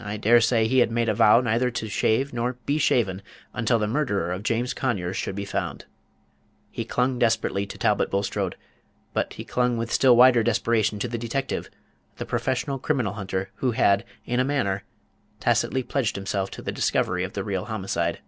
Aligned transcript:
I 0.00 0.16
dare 0.16 0.40
say 0.40 0.66
he 0.66 0.78
had 0.78 0.90
made 0.90 1.10
a 1.10 1.14
vow 1.14 1.42
neither 1.42 1.70
to 1.70 1.90
shave 1.90 2.32
nor 2.32 2.54
be 2.64 2.78
shaven 2.78 3.20
until 3.52 3.78
the 3.78 3.86
murderer 3.86 4.32
of 4.32 4.42
James 4.42 4.72
Conyers 4.72 5.18
should 5.18 5.34
be 5.34 5.44
found. 5.44 5.84
He 6.70 6.86
clung 6.86 7.18
desperately 7.18 7.66
to 7.66 7.76
Talbot 7.76 8.10
Bulstrode, 8.10 8.56
but 9.12 9.34
he 9.34 9.44
clung 9.44 9.76
with 9.76 9.92
still 9.92 10.16
wilder 10.16 10.42
desperation 10.42 10.98
to 11.00 11.06
the 11.08 11.18
detective, 11.18 11.68
the 12.16 12.24
professional 12.24 12.78
criminal 12.78 13.12
hunter, 13.12 13.50
who 13.56 13.72
had, 13.72 14.06
in 14.24 14.40
a 14.40 14.42
manner, 14.44 14.84
tacitly 15.38 15.82
pledged 15.82 16.16
himself 16.16 16.50
to 16.52 16.62
the 16.62 16.72
discovery 16.72 17.22
of 17.22 17.34
the 17.34 17.44
real 17.44 17.66
homicide. 17.66 18.20